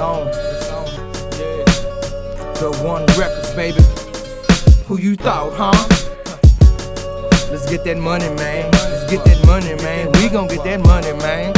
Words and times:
on, 0.00 0.28
it's 0.28 0.70
on, 0.70 0.86
yeah. 1.38 1.64
The 2.58 2.70
one 2.82 3.06
records, 3.18 3.54
baby. 3.54 3.82
Who 4.86 4.98
you 4.98 5.14
thought, 5.14 5.52
huh? 5.54 5.70
Let's 7.50 7.68
get 7.70 7.84
that 7.84 7.98
money, 7.98 8.28
man. 8.34 8.70
Let's 8.72 9.10
get 9.12 9.24
that 9.24 9.46
money, 9.46 9.74
man. 9.82 10.10
We 10.12 10.28
gon' 10.28 10.48
get 10.48 10.64
that 10.64 10.80
money, 10.80 11.12
man. 11.12 11.54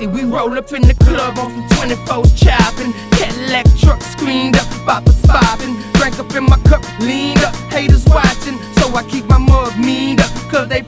See, 0.00 0.06
we 0.06 0.24
roll 0.24 0.56
up 0.56 0.72
in 0.72 0.80
the 0.80 0.94
club 0.94 1.38
on 1.38 1.50
some 1.68 1.68
24 1.76 2.24
chopping. 2.34 2.94
Cadillac 3.20 3.66
truck 3.76 4.00
screened 4.00 4.56
up, 4.56 4.64
boppers 4.88 5.20
popping. 5.28 5.76
Drank 5.92 6.18
up 6.18 6.34
in 6.34 6.44
my 6.44 6.56
cup, 6.64 6.80
leaned 7.00 7.44
up, 7.44 7.54
haters 7.68 8.06
watching. 8.06 8.56
So 8.80 8.88
I 8.96 9.02
keep 9.10 9.26
my 9.26 9.36
mug 9.36 9.76
meaned 9.76 10.22
up, 10.22 10.30
cause 10.50 10.68
they 10.68 10.80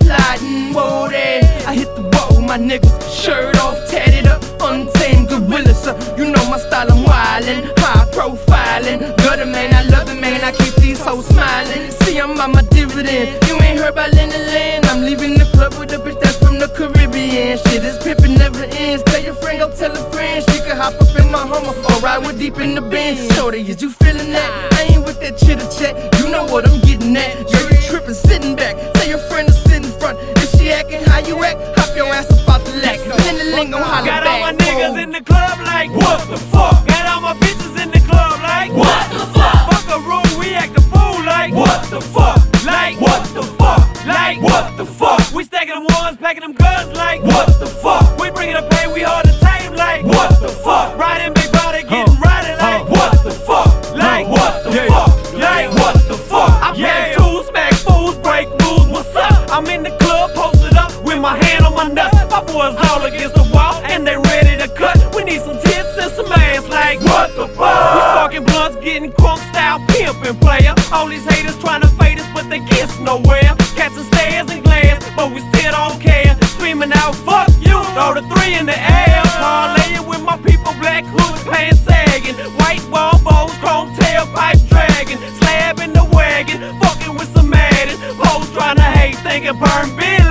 my 2.53 2.59
niggas, 2.59 3.01
shirt 3.11 3.57
off, 3.61 3.79
tatted 3.89 4.27
up, 4.27 4.43
untamed 4.61 5.27
gorilla. 5.31 5.73
So 5.73 5.97
you 6.19 6.25
know 6.31 6.45
my 6.51 6.59
style, 6.59 6.93
I'm 6.93 7.03
wildin', 7.03 7.65
high 7.79 8.05
profilin'. 8.13 9.17
Gutter 9.25 9.47
man, 9.47 9.73
I 9.73 9.85
love 9.85 10.11
it, 10.11 10.21
man. 10.21 10.45
I 10.45 10.53
keep 10.53 10.75
these 10.75 11.01
hoes 11.01 11.25
smiling. 11.29 11.91
See, 12.03 12.19
I'm 12.21 12.39
on 12.39 12.53
my 12.53 12.61
dividend. 12.69 13.43
You 13.49 13.55
ain't 13.63 13.79
heard 13.81 13.95
about 13.97 14.13
Lenny 14.13 14.37
Land. 14.53 14.85
I'm 14.85 15.01
leaving 15.01 15.39
the 15.39 15.47
club 15.55 15.73
with 15.79 15.95
a 15.95 15.97
bitch 15.97 16.21
that's 16.21 16.37
from 16.45 16.59
the 16.59 16.69
Caribbean. 16.69 17.57
Shit 17.57 17.85
is 17.85 17.97
pimpin' 18.05 18.37
never 18.37 18.65
ends. 18.77 19.03
Tell 19.05 19.23
your 19.23 19.35
friend, 19.37 19.59
go 19.61 19.75
tell 19.75 19.93
a 19.97 20.11
friend. 20.13 20.45
She 20.51 20.59
can 20.61 20.77
hop 20.77 21.01
up 21.01 21.17
in 21.17 21.33
my 21.33 21.47
Hummer 21.53 21.73
or 21.73 22.01
ride 22.05 22.19
with 22.19 22.39
deep 22.39 22.59
in 22.59 22.75
the 22.75 22.83
bin. 22.83 23.17
Shorty, 23.33 23.61
is 23.61 23.81
you 23.81 23.89
feeling 23.89 24.31
that? 24.33 24.75
I 24.75 24.93
ain't 24.93 25.07
with 25.07 25.21
that 25.21 25.39
chitter 25.39 25.69
chat. 25.73 25.97
You 26.21 26.29
know 26.29 26.45
what 26.53 26.69
I'm 26.69 26.79
getting 26.83 27.17
at. 27.17 27.33
Girl, 27.51 27.71
you 27.73 27.81
trippin', 27.89 28.13
sitting 28.13 28.57
back. 28.57 28.77
Tell 28.93 29.09
your 29.09 29.25
friend 29.31 29.49
to 29.49 29.55
sit 29.55 29.87
in 29.87 29.93
front. 29.99 30.19
If 30.37 30.51
she 30.53 30.71
actin' 30.71 31.03
how 31.05 31.21
you 31.21 31.43
act, 31.45 31.82
hop 31.93 31.97
your 31.97 32.15
ass 32.15 32.31
up 32.31 32.49
out 32.49 32.65
the 32.65 32.73
lack. 32.79 32.99
Lenny 33.25 33.45
Ling 33.53 33.71
gon' 33.71 33.83
holler 33.83 34.07
Got 34.07 34.25
back. 34.25 34.33
all 34.33 34.41
my 34.41 34.53
niggas 34.53 35.03
in 35.03 35.11
the 35.11 35.21
club 35.21 35.59
like, 35.61 35.91
what 35.91 36.29
the 36.29 36.37
fuck? 36.37 36.87
Got 36.87 37.07
all 37.07 37.21
my 37.21 37.35
bitches 37.35 37.83
in 37.83 37.91
the 37.91 38.01
club 38.01 38.41
like, 38.41 38.73
what 38.73 39.11
the 39.13 39.27
fuck? 39.35 39.71
Fuck 39.71 39.97
a 39.97 39.99
room, 40.01 40.39
we 40.39 40.55
act 40.55 40.77
a 40.77 40.81
fool 40.81 41.25
like, 41.25 41.53
what 41.55 41.85
the 41.91 42.01
fuck? 42.01 42.39
Like, 42.65 43.01
what 43.01 43.23
the 43.35 43.43
fuck? 43.43 44.07
Like, 44.07 44.41
what 44.41 44.77
the 44.77 44.87
fuck? 44.87 45.21
We 45.33 45.45
stacking 45.45 45.75
them 45.75 45.87
ones, 45.91 46.17
packing 46.17 46.43
them 46.43 46.55
guns 46.55 46.97
like, 46.97 47.23
what 47.23 47.49
the 47.61 47.67
fuck? 47.67 48.19
We 48.19 48.31
bringing 48.31 48.57
the 48.57 48.67
pain, 48.71 48.93
we 48.93 49.03
hard 49.03 49.32
all 63.03 63.09
against 63.09 63.35
the 63.35 63.43
wall, 63.53 63.83
and 63.85 64.07
they 64.07 64.17
ready 64.17 64.57
to 64.59 64.69
cut. 64.75 64.97
We 65.15 65.25
need 65.25 65.41
some 65.41 65.59
tits 65.61 65.99
and 65.99 66.13
some 66.13 66.33
ass, 66.33 66.69
like 66.69 67.01
what 67.01 67.35
the 67.35 67.49
fuck? 67.49 67.95
We 67.95 68.01
sparking 68.01 68.45
blunts, 68.45 68.77
getting 68.77 69.13
crunk 69.13 69.39
style, 69.51 69.79
pimpin' 69.91 70.41
player. 70.41 70.75
All 70.93 71.09
these 71.09 71.25
haters 71.25 71.59
trying 71.59 71.83
to 71.83 71.89
fade 71.99 72.21
us, 72.21 72.29
but 72.35 72.49
they 72.49 72.61
get 72.61 72.89
nowhere. 73.01 73.55
Catching 73.75 74.05
stairs 74.13 74.51
and 74.51 74.63
glares, 74.63 75.03
but 75.17 75.33
we 75.33 75.41
still 75.51 75.73
don't 75.73 76.01
care. 76.01 76.37
Screaming 76.55 76.93
out, 76.95 77.15
fuck 77.27 77.49
you, 77.61 77.83
throw 77.95 78.15
the 78.15 78.23
three 78.35 78.55
in 78.55 78.67
the 78.67 78.79
air. 78.79 79.23
Parlaying 79.43 80.07
with 80.07 80.23
my 80.23 80.37
people, 80.39 80.73
black 80.79 81.05
hood, 81.07 81.39
pants 81.51 81.81
sagging. 81.81 82.37
White 82.61 82.85
wall 82.91 83.19
bows, 83.25 83.53
chrome 83.59 83.91
tail, 83.97 84.27
pipe 84.27 84.59
dragging. 84.69 85.19
Slab 85.41 85.81
in 85.81 85.93
the 85.93 86.05
wagon, 86.13 86.61
fucking 86.81 87.15
with 87.15 87.33
some 87.35 87.51
Madden. 87.51 87.99
Hoes 88.23 88.51
trying 88.53 88.77
to 88.77 88.89
hate, 88.99 89.19
thinking 89.27 89.59
burn 89.59 89.91
Bin 89.97 90.22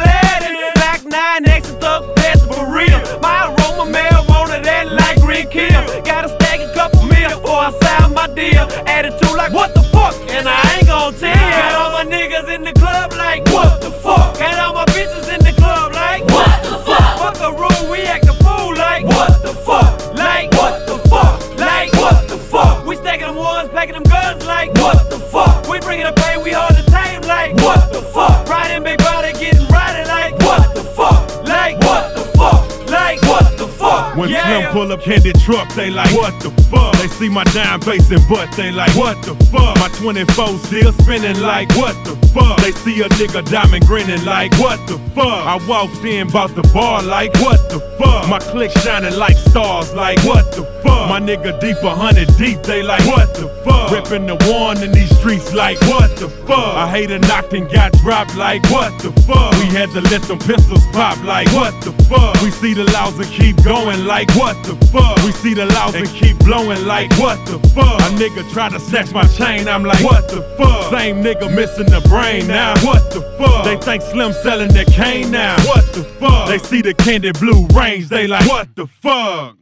them 23.62 23.76
packing 23.76 23.94
them 23.94 24.04
guns 24.04 24.46
like 24.46 24.74
what 24.76 25.10
the 25.10 25.20
fuck. 25.20 25.68
We 25.68 25.80
bringing 25.80 26.06
the 26.06 26.14
pain, 26.14 26.44
we 26.44 26.52
hard 26.52 26.76
to 26.76 26.84
tame 26.84 27.22
like 27.22 27.54
what 27.58 27.92
the 27.92 28.02
fuck. 28.02 28.48
Riding 28.48 28.84
big 28.84 29.01
When 34.22 34.30
yeah. 34.30 34.46
Slim 34.46 34.72
pull 34.74 34.92
up 34.92 35.02
candy 35.02 35.34
truck, 35.34 35.74
they 35.74 35.90
like, 35.90 36.14
what 36.14 36.40
the 36.44 36.52
fuck? 36.70 36.94
They 37.02 37.08
see 37.08 37.28
my 37.28 37.44
dime 37.46 37.82
and 37.82 38.30
butt, 38.30 38.52
they 38.56 38.70
like, 38.70 38.96
what 38.96 39.18
the 39.24 39.34
fuck? 39.50 39.76
My 39.78 39.90
24 39.98 40.60
still 40.60 40.94
spinning 40.94 41.40
like, 41.40 41.68
what 41.76 41.96
the 42.06 42.14
fuck? 42.32 42.60
They 42.62 42.72
see 42.72 43.02
a 43.02 43.10
nigga 43.18 43.44
diamond 43.50 43.88
grinning 43.88 44.24
like, 44.24 44.54
what 44.60 44.78
the 44.86 45.00
fuck? 45.16 45.26
I 45.26 45.58
walked 45.68 46.06
in, 46.06 46.28
bought 46.28 46.54
the 46.54 46.62
bar 46.72 47.02
like, 47.02 47.34
what 47.42 47.68
the 47.72 47.80
fuck? 47.98 48.30
My 48.30 48.38
click 48.38 48.70
shining 48.84 49.18
like 49.18 49.38
stars 49.38 49.92
like, 49.96 50.20
what 50.24 50.52
the 50.52 50.66
fuck? 50.84 51.10
My 51.10 51.20
nigga 51.20 51.60
deep 51.60 51.82
a 51.82 51.90
hundred 51.90 52.30
deep, 52.38 52.62
they 52.62 52.84
like, 52.84 53.04
what 53.08 53.34
the 53.34 53.50
fuck? 53.66 53.90
Ripping 53.90 54.28
the 54.28 54.36
one 54.54 54.84
in 54.84 54.92
these 54.92 55.10
streets 55.18 55.52
like, 55.52 55.82
what 55.82 56.16
the 56.18 56.30
fuck? 56.30 56.76
I 56.78 56.88
hate 56.88 57.10
a 57.10 57.18
knocked 57.18 57.54
and 57.54 57.68
got 57.72 57.92
dropped 58.04 58.38
like, 58.38 58.62
what 58.70 59.02
the 59.02 59.12
fuck? 59.26 59.52
We 59.54 59.66
had 59.74 59.90
to 59.98 60.02
let 60.02 60.22
them 60.30 60.38
pistols 60.38 60.86
pop 60.94 61.18
like, 61.24 61.48
what 61.54 61.74
the 61.82 61.92
fuck? 62.06 62.40
We 62.44 62.52
see 62.52 62.76
the 62.76 62.86
and 62.92 63.32
keep 63.32 63.64
going 63.64 64.06
like, 64.06 64.11
what 64.36 64.62
the 64.64 64.76
fuck? 64.92 65.16
We 65.24 65.32
see 65.32 65.54
the 65.54 65.66
laws 65.68 65.96
and 65.96 66.08
keep 66.10 66.38
blowing 66.40 66.86
like, 66.86 67.12
what 67.18 67.38
the 67.48 67.60
fuck? 67.70 68.00
A 68.02 68.10
nigga 68.20 68.50
try 68.52 68.68
to 68.70 68.80
snatch 68.80 69.14
my 69.14 69.24
chain, 69.24 69.68
I'm 69.68 69.84
like, 69.84 70.04
what 70.04 70.28
the 70.30 70.42
fuck? 70.58 70.92
Same 70.92 71.24
nigga 71.24 71.54
missing 71.56 71.86
the 71.86 72.02
brain 72.10 72.48
now, 72.48 72.74
what 72.86 73.12
the 73.14 73.22
fuck? 73.38 73.64
They 73.64 73.78
think 73.78 74.04
Slim 74.04 74.34
selling 74.34 74.74
their 74.74 74.86
cane 74.86 75.32
now, 75.32 75.56
what 75.66 75.86
the 75.94 76.04
fuck? 76.20 76.50
They 76.50 76.58
see 76.58 76.82
the 76.82 76.94
candy 76.94 77.32
blue 77.32 77.66
range, 77.68 78.10
they 78.10 78.28
like, 78.28 78.48
what 78.50 78.76
the 78.76 78.88
fuck? 78.88 79.56